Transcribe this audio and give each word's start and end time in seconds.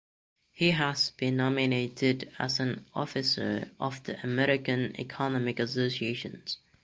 He 0.51 0.71
has 0.71 1.11
been 1.11 1.37
nominated 1.37 2.31
as 2.39 2.59
an 2.59 2.87
officer 2.95 3.69
of 3.79 4.01
the 4.03 4.19
American 4.23 4.99
Economic 4.99 5.59
Association. 5.59 6.41